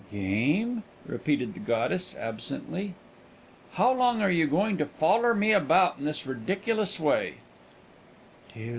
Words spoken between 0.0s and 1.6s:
"Game?" repeated the